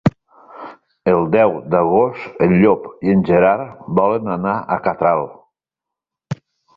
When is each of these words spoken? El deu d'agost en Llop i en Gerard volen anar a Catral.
El 1.11 1.27
deu 1.35 1.51
d'agost 1.75 2.41
en 2.45 2.55
Llop 2.63 2.87
i 3.09 3.13
en 3.17 3.21
Gerard 3.29 3.83
volen 3.99 4.31
anar 4.37 4.55
a 4.61 4.79
Catral. 4.89 5.23